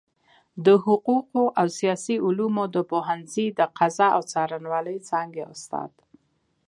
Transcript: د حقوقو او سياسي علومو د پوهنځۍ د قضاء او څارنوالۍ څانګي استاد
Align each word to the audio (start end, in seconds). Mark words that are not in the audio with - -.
د 0.65 0.67
حقوقو 0.83 1.43
او 1.59 1.67
سياسي 1.79 2.15
علومو 2.25 2.63
د 2.75 2.77
پوهنځۍ 2.91 3.47
د 3.59 3.59
قضاء 3.77 4.11
او 4.17 4.21
څارنوالۍ 4.31 4.97
څانګي 5.09 5.43
استاد 5.53 5.91